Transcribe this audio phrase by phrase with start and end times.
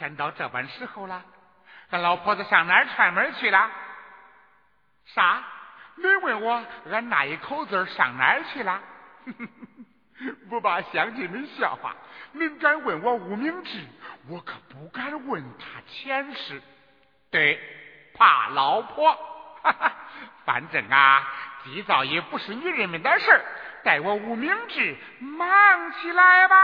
[0.00, 1.22] 天到这般时候了，
[1.90, 3.70] 俺老婆子上哪儿串门去了？
[5.04, 5.42] 啥？
[5.96, 8.80] 你问我俺那一口子上哪儿去了？
[10.48, 11.94] 不怕乡亲们笑话，
[12.32, 13.86] 您敢问我无名志，
[14.30, 16.62] 我可不敢问他前世。
[17.30, 17.60] 对，
[18.14, 19.18] 怕老婆。
[20.46, 21.28] 反正啊，
[21.62, 23.44] 祭灶也不是女人们的事儿，
[23.84, 26.56] 待我无名志忙起来吧。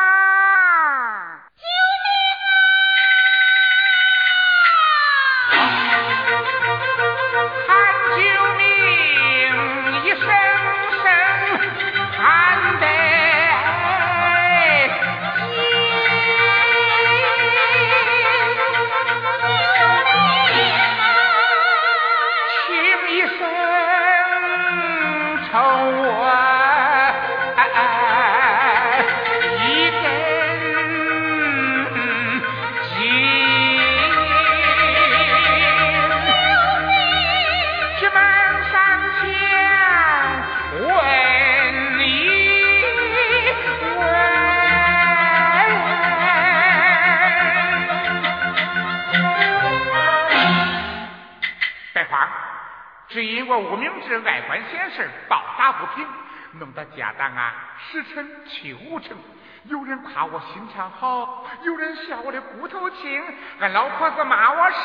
[56.58, 59.16] 弄得家当啊十成七五成。
[59.64, 63.22] 有人夸我心肠好，有人笑我的骨头轻。
[63.58, 64.76] 俺老婆子骂我是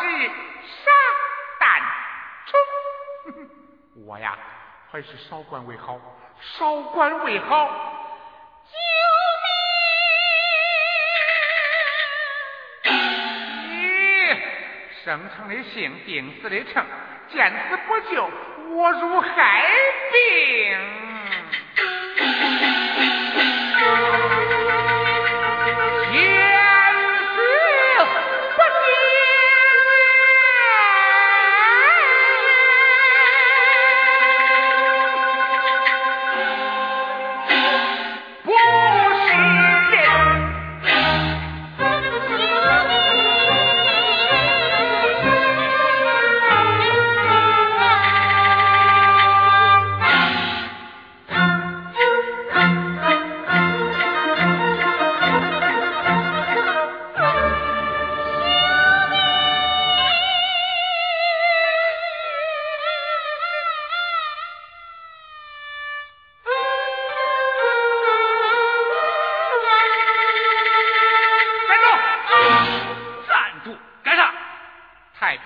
[0.65, 0.91] 傻
[1.59, 1.81] 蛋
[2.47, 2.59] 虫。
[4.07, 4.35] 我呀，
[4.91, 5.99] 还是少管为好，
[6.39, 7.67] 少管为好。
[8.71, 8.73] 救
[12.83, 12.95] 命！
[12.95, 14.37] 咦，
[15.03, 16.83] 生成的性，病死的成，
[17.29, 18.27] 见死不救。
[18.73, 19.69] 我如害
[20.11, 21.10] 病，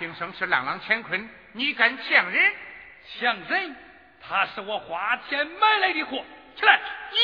[0.06, 2.54] 平生是，朗朗乾坤，你敢抢人？
[3.20, 3.76] 抢人？
[4.22, 6.24] 他是我花钱买来的货。
[6.56, 6.80] 起来！
[7.12, 7.18] 你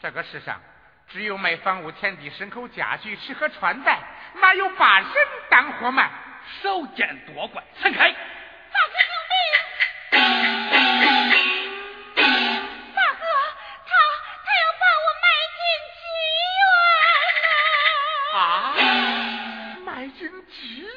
[0.00, 0.58] 这个世上
[1.06, 4.00] 只有卖房屋、田地、牲口、家具、吃喝穿戴，
[4.40, 5.10] 哪有把人
[5.50, 6.10] 当货卖？
[6.62, 7.62] 少见多怪！
[7.82, 8.10] 闪开！
[8.10, 8.16] 大
[8.88, 10.20] 哥救命！
[12.94, 13.20] 大哥，
[13.84, 13.92] 他
[14.46, 15.60] 他要把我卖进
[15.92, 16.00] 妓
[18.32, 18.40] 院啊！
[19.84, 20.88] 卖进妓院？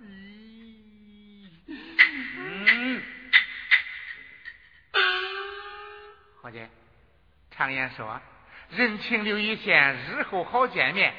[0.00, 1.48] 咦？
[2.38, 3.02] 嗯。
[6.42, 6.66] 伙计，
[7.50, 8.20] 常言说，
[8.70, 11.12] 人情留一线，日后好见面。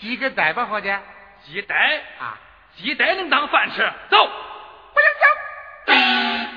[0.00, 0.94] 鸡个带吧，伙计。
[1.44, 2.38] 鸡带啊。
[2.76, 3.76] 鸡蛋能当饭吃，
[4.10, 4.26] 走！
[4.26, 5.94] 不想走。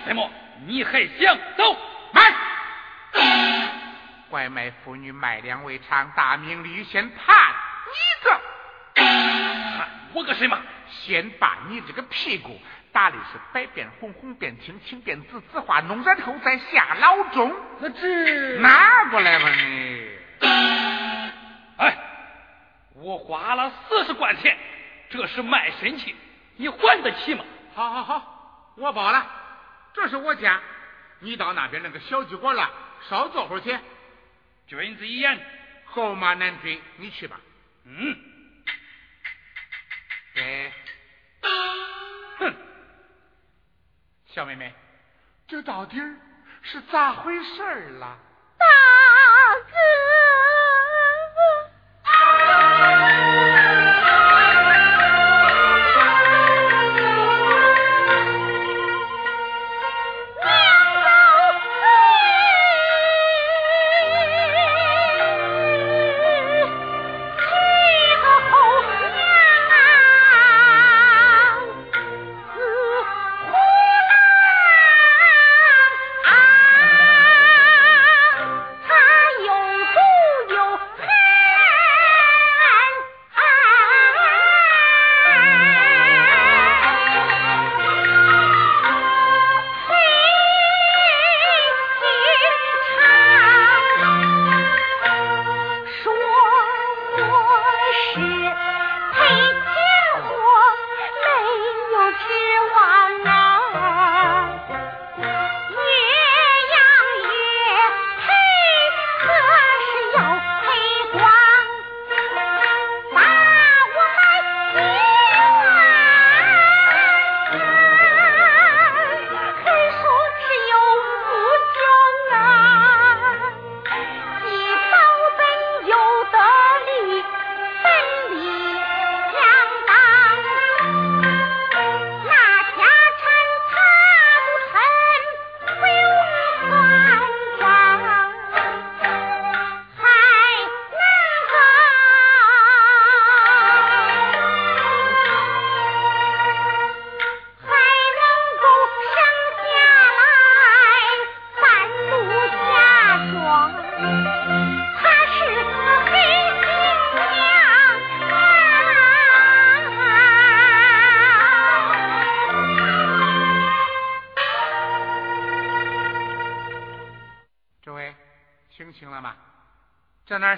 [0.06, 0.30] 白沫，
[0.66, 1.78] 你还想走？
[2.12, 2.34] 买，
[4.30, 7.36] 拐卖妇女卖粮为娼，大名律先判
[7.86, 7.94] 你
[8.26, 8.42] 个。
[8.96, 10.62] 判我个什么？
[10.90, 12.60] 先把你这个屁股
[12.92, 17.56] 打的是白变红，红变青，青变紫，紫化脓，然后再下老钟。
[17.80, 20.10] 那这拿过来吧你。
[21.78, 21.98] 哎，
[22.96, 24.58] 我花了四十贯钱。
[25.12, 26.16] 这是卖身契，
[26.58, 27.44] 你还得起吗？
[27.74, 29.26] 好好好，我包了。
[29.92, 30.62] 这是我家，
[31.20, 32.70] 你到那边那个小酒馆了，
[33.10, 33.76] 少坐会儿去。
[34.68, 35.40] 君子一言，
[35.86, 37.40] 后马难追，你去吧。
[37.86, 38.29] 嗯。
[44.32, 44.72] 小妹妹，
[45.48, 45.98] 这到底
[46.62, 48.16] 是咋回事儿了？
[48.60, 48.66] 大
[49.66, 49.72] 哥。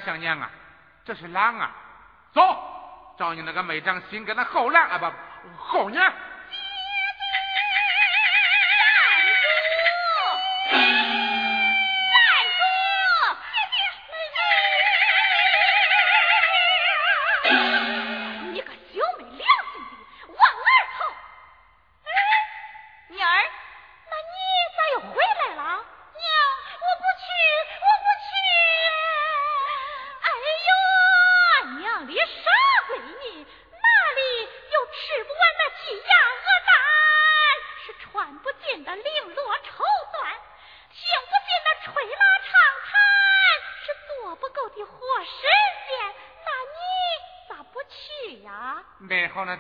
[0.02, 0.50] 想娘啊，
[1.06, 1.72] 这是狼啊！
[2.34, 5.12] 走，找你那个没长心跟那后狼啊不
[5.58, 6.14] 后娘。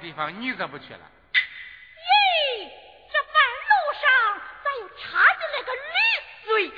[0.01, 0.99] 地方你怎不去了？
[1.33, 2.69] 咦，
[3.11, 3.33] 这半
[3.69, 5.03] 路上咋又插
[5.37, 5.79] 进来个驴
[6.43, 6.71] 嘴？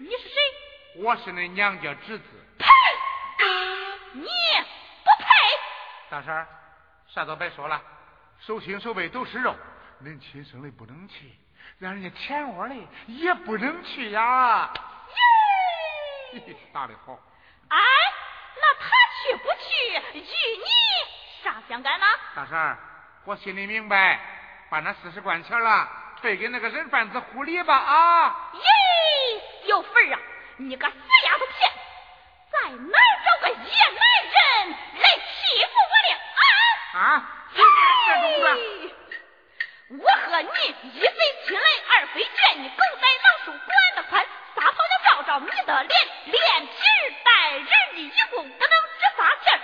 [0.00, 0.34] 你是谁？
[0.96, 2.24] 我是恁娘家侄子。
[2.58, 2.66] 呸！
[4.12, 4.26] 你不
[5.22, 5.26] 配！
[6.10, 6.46] 大婶儿，
[7.06, 7.80] 啥都别说了，
[8.40, 9.54] 手心手背都是肉，
[10.02, 11.32] 恁亲生的不能去，
[11.78, 12.74] 让人家舔窝的
[13.06, 14.72] 也不能去呀。
[16.32, 17.18] 咦，打的好。
[17.68, 17.78] 哎，
[18.56, 18.90] 那他
[19.22, 20.83] 去不去与你？
[21.64, 22.06] 啥相干吗？
[22.34, 22.76] 大婶儿，
[23.24, 24.20] 我心里明白，
[24.70, 25.88] 把那四十贯钱了
[26.20, 28.50] 退给那个人贩子护理吧啊！
[28.52, 30.18] 咦，有份啊！
[30.58, 31.72] 你个死丫头片，
[32.52, 37.00] 在哪儿找个野男人来欺负我的啊？
[37.00, 37.24] 啊！
[37.54, 37.62] 这
[38.20, 38.94] 种的。
[39.96, 40.48] 我和你
[40.92, 46.72] 一非亲来，二非眷，你狗仔能手管得宽，撒泡尿照照你的脸，脸皮
[47.24, 49.60] 带人的，一共不能只撒钱，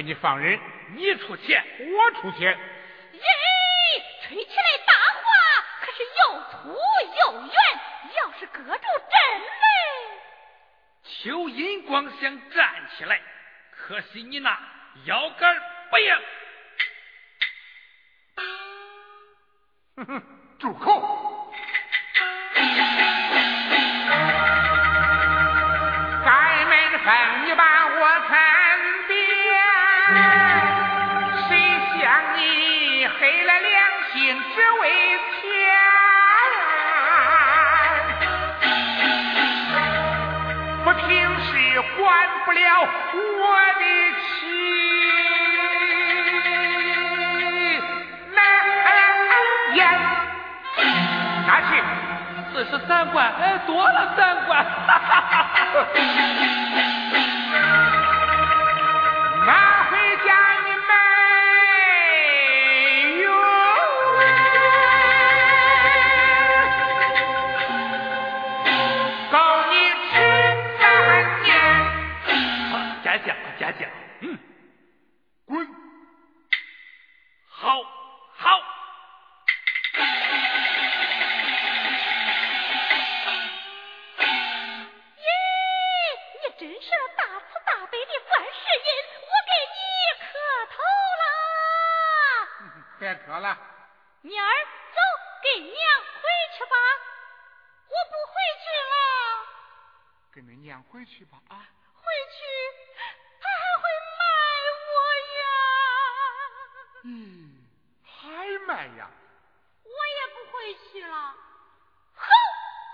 [0.00, 0.58] 要你放人，
[0.96, 2.58] 你出钱，我出钱。
[3.12, 3.18] 咦，
[4.26, 5.22] 吹起来大话
[5.82, 5.98] 可是。
[6.20, 6.74] 又粗
[7.18, 7.52] 又圆，
[8.16, 9.66] 要是搁住真嘞，
[11.04, 13.20] 邱银光想站起来，
[13.76, 14.58] 可惜你那
[15.04, 16.16] 腰杆不硬。
[19.96, 20.22] 哼哼，
[20.58, 21.09] 住口！
[52.52, 54.66] 四十三贯，哎，多了三贯。
[56.69, 56.69] 拿
[73.40, 73.88] 家家家家，
[74.20, 74.38] 嗯，
[75.46, 75.66] 滚，
[77.48, 77.82] 好，
[78.36, 78.60] 好。
[85.16, 85.22] 咦，
[86.34, 88.88] 你真是大慈大悲的观世音，
[89.22, 89.78] 我给你
[90.20, 90.28] 磕
[90.70, 90.74] 头
[91.20, 91.24] 啦！
[93.00, 93.56] 别磕了，
[94.22, 94.98] 妮儿，走，
[95.42, 96.22] 给娘回
[96.56, 96.76] 去吧，
[97.88, 98.92] 我不回去了。
[100.32, 101.66] 跟着娘回去吧，啊。
[107.02, 107.66] 嗯，
[108.04, 108.28] 还
[108.66, 109.10] 卖呀？
[109.84, 111.16] 我也不回去了。
[112.14, 112.26] 好，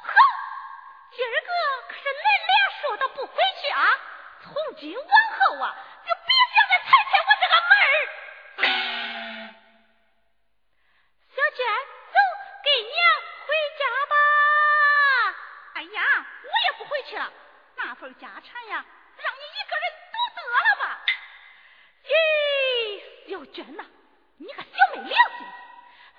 [0.03, 0.12] 好，
[1.11, 1.51] 今儿个
[1.88, 3.83] 可是恁俩说的不回去啊！
[4.42, 5.75] 从今往后啊，
[6.07, 7.95] 就别想再踩踩我这个门儿。
[11.35, 11.59] 小娟，
[12.12, 12.16] 走，
[12.62, 12.95] 给娘
[13.47, 14.14] 回家吧。
[15.75, 15.99] 哎呀，
[16.45, 17.33] 我也不回去了，
[17.75, 18.85] 那份家产呀。
[19.19, 20.85] 让你一个人独得了吧！
[22.05, 22.11] 咦，
[23.31, 23.83] 小娟呐，
[24.38, 25.46] 你个小没良心！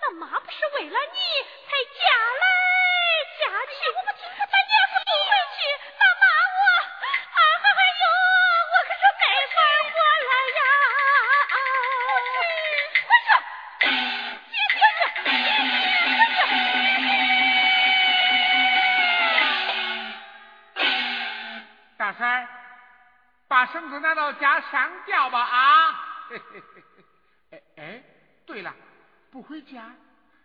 [0.01, 1.19] 那妈不是为了你
[1.67, 1.99] 才嫁
[2.41, 2.45] 来
[3.37, 5.59] 嫁去，我不听，咱娘是不回去，
[5.99, 6.25] 那妈
[6.57, 6.59] 我，
[7.03, 7.39] 哎哎
[8.01, 8.03] 呦，
[8.73, 9.21] 我可是没
[9.53, 9.57] 法
[9.93, 9.95] 活
[10.27, 10.59] 了呀！
[13.05, 13.29] 回去，
[14.57, 14.81] 回去，
[16.17, 16.39] 回去，
[21.97, 22.21] 大婶。
[23.49, 25.89] 把绳子拿到家上吊吧啊！
[26.31, 26.96] 哎哎，对了，
[29.37, 29.93] 不回家，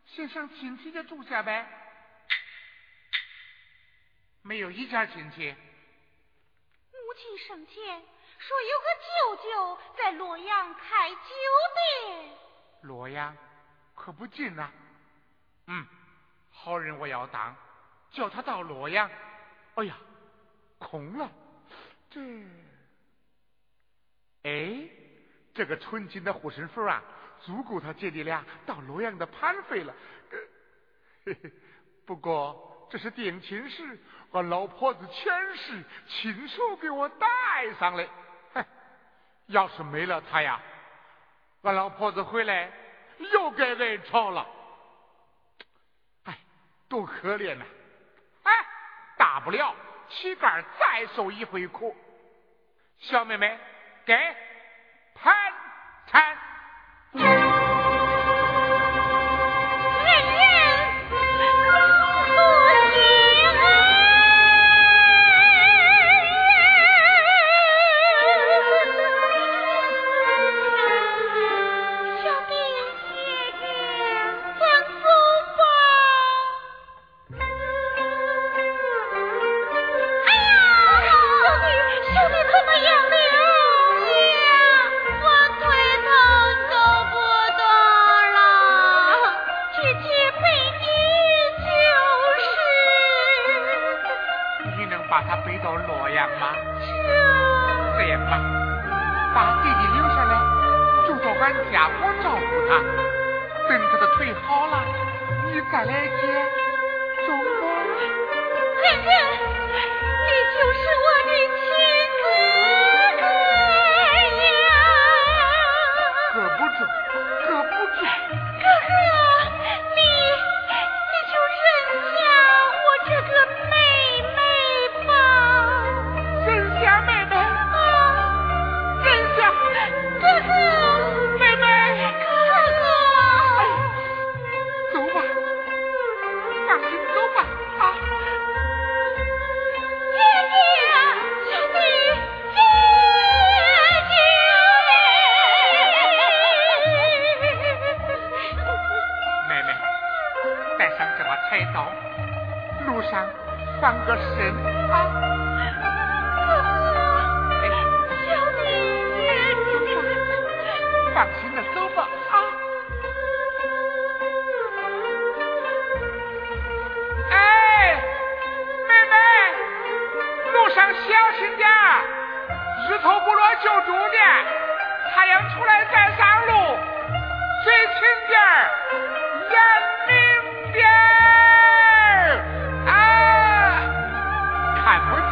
[0.05, 1.67] 先上亲戚家住下呗。
[4.43, 5.51] 没有一家亲戚。
[6.91, 7.75] 母亲生前
[8.39, 11.17] 说有个舅舅在洛阳开酒
[12.05, 12.37] 店。
[12.83, 13.35] 洛阳
[13.95, 14.71] 可不近呐。
[15.69, 15.87] 嗯，
[16.51, 17.57] 好人我要当，
[18.11, 19.11] 叫他到洛阳。
[19.77, 19.97] 哎呀，
[20.77, 21.33] 空了。
[22.11, 22.21] 这，
[24.43, 24.87] 哎，
[25.55, 27.03] 这个纯金的护身符啊，
[27.45, 29.95] 足够他姐弟俩到洛阳的盘费了。
[31.25, 31.53] 嘿嘿，
[32.07, 33.99] 不过这是定亲时。
[34.31, 37.27] 我老婆子前世亲手给我带
[37.79, 38.09] 上的，
[38.55, 38.65] 嘿！
[39.49, 40.59] 要是没了他呀，
[41.63, 42.71] 俺老婆子回来
[43.19, 44.47] 又该挨吵了。
[46.25, 46.39] 哎，
[46.89, 47.65] 多可怜呐！
[48.45, 48.53] 哎，
[49.19, 49.77] 大不了
[50.09, 51.95] 乞丐再受一回苦。
[52.99, 53.59] 小妹妹，
[54.07, 54.15] 给
[55.15, 55.35] 盘
[56.07, 56.39] 缠。
[57.15, 57.39] Bye.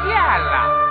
[0.05, 0.89] 见了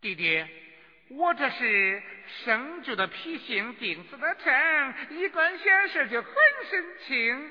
[0.00, 0.44] 弟弟，
[1.08, 2.02] 我这是
[2.44, 6.32] 生就的脾性定死的称，一管闲事就很
[6.68, 7.50] 神清。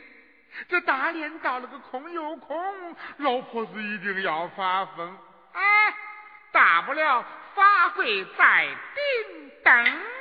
[0.69, 5.17] 这大连到了个空又空，老婆子一定要发疯。
[5.53, 5.61] 哎，
[6.51, 7.25] 大不了
[7.55, 10.12] 法柜再顶灯。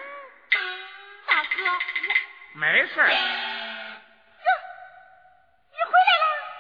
[2.54, 3.00] 没事。
[3.00, 3.06] 哟，
[5.70, 6.12] 你回来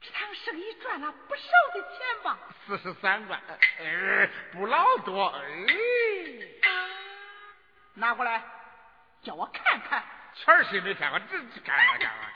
[0.00, 1.42] 这趟生意赚了不少
[1.74, 2.38] 的钱吧？
[2.66, 3.40] 四十三万，
[3.78, 5.42] 哎，不老多，哎，
[7.94, 8.42] 拿过来，
[9.22, 10.02] 叫我看看。
[10.34, 11.18] 钱儿谁没看过？
[11.20, 12.32] 这这看看看看。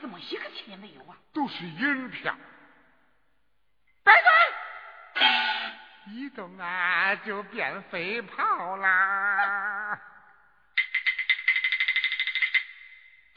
[0.00, 1.16] 怎么一个钱也没有啊？
[1.34, 2.34] 都是银票。
[6.28, 9.98] 一动啊就变飞炮啦。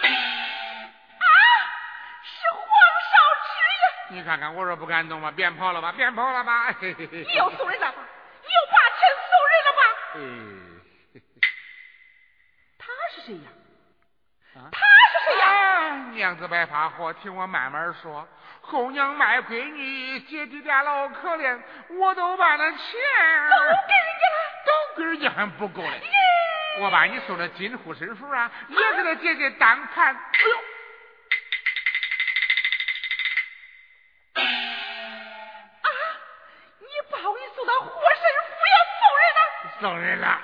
[0.02, 0.04] 啊，
[2.22, 2.60] 是黄
[3.08, 3.16] 少
[3.48, 6.76] 池你看看，我说不敢动吧，变跑了吧，变跑了吧。
[6.82, 8.04] 你又送人了吧？
[8.42, 9.84] 你又把钱送人了吧？
[12.78, 13.50] 他是谁呀？
[14.54, 15.96] 他是谁呀？
[16.12, 18.28] 娘子白发火，听我慢慢说。
[18.72, 26.02] 后娘卖闺女，姐弟俩老可怜，我都把那钱都给人家了，都给人家还不够嘞。
[26.80, 30.16] 我把你送的金护身符啊，也给他姐姐当盘。
[30.16, 30.56] 哎呦！
[35.82, 35.90] 啊！
[36.80, 37.38] 你把我
[39.82, 40.40] 送人了。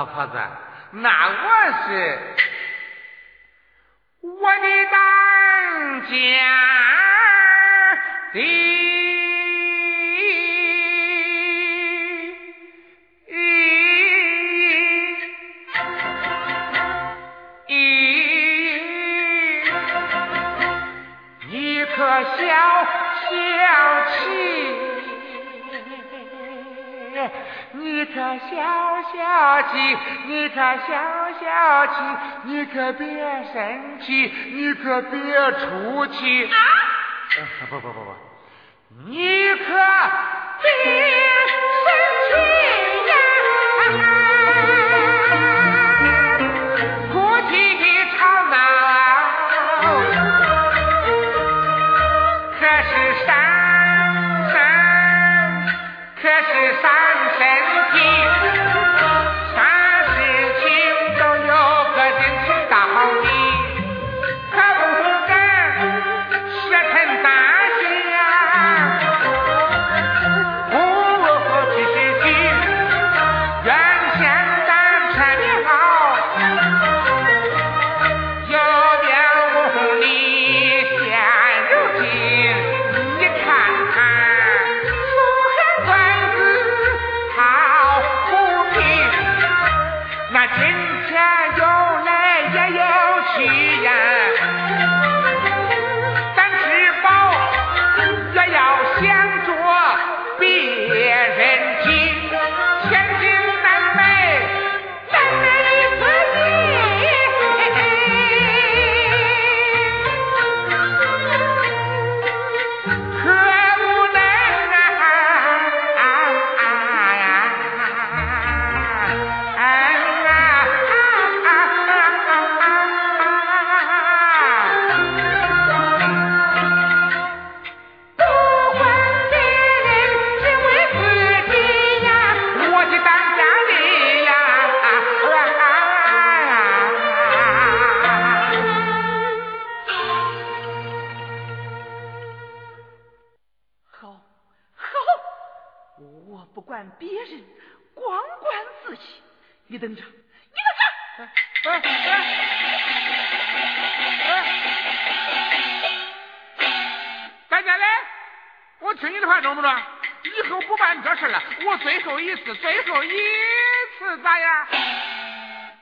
[0.00, 0.32] 老婆子
[0.92, 2.18] 那我是
[4.22, 7.19] 我的当家。
[28.00, 28.56] 你可消
[29.12, 29.76] 消气
[30.26, 30.88] 你可消
[31.38, 31.92] 消气
[32.44, 33.06] 你可别
[33.52, 35.18] 生气你可别
[35.52, 36.46] 出气。
[36.46, 36.56] 啊？
[37.68, 38.00] 不不不不
[39.06, 39.14] 你
[39.54, 39.64] 可
[40.62, 40.66] 别
[41.52, 41.92] 生
[42.24, 42.30] 气
[43.10, 43.12] 呀。
[47.12, 47.14] 哭
[47.50, 47.84] 泣的
[48.16, 48.52] 吵闹
[52.58, 52.90] 可是
[53.26, 53.28] 山
[56.16, 56.48] 可是
[56.80, 56.84] 山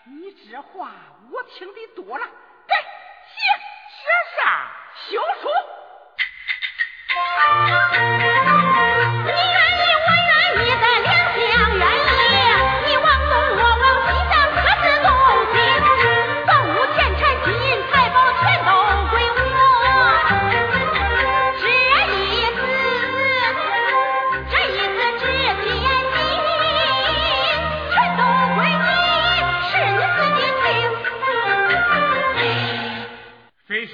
[0.04, 0.90] 你这话
[1.30, 2.24] 我听的多了
[2.66, 2.74] 给
[3.34, 3.38] 写
[3.96, 4.02] 写
[4.36, 4.40] 啥
[5.10, 5.48] 休书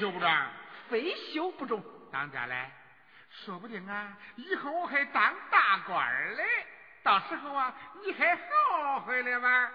[0.05, 0.29] 修不中，
[0.87, 1.83] 非修不中。
[2.11, 2.69] 当家嘞，
[3.31, 6.45] 说不定啊，以后我还当大官嘞。
[7.01, 9.71] 到时候啊，你还后悔了吧？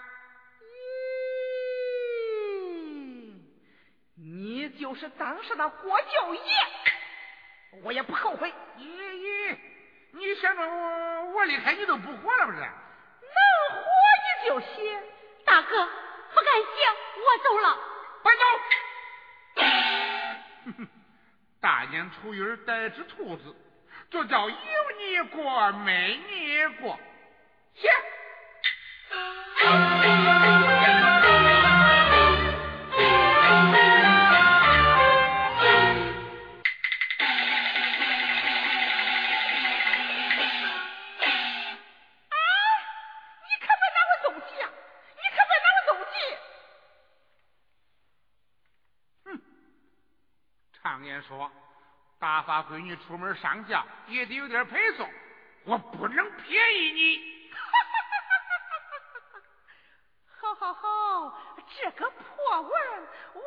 [4.15, 6.53] 你就是当时的国舅爷，
[7.83, 8.55] 我也不后悔。
[8.79, 9.59] 咦咦，
[10.13, 12.59] 你想着我离开你都不活了不是？
[12.61, 12.71] 能
[13.75, 13.83] 活
[14.23, 15.03] 你就写，
[15.45, 16.69] 大哥，不敢写，
[17.17, 17.77] 我走了，
[18.23, 18.45] 班走。
[21.61, 23.55] 大年初一带只兔子
[24.11, 26.99] 就叫有你过没你过。
[52.51, 55.09] 把闺女出门上下也得有点配送。
[55.63, 57.49] 我不能便宜你。
[60.37, 61.39] 好好好
[61.79, 63.41] 这个破玩意儿我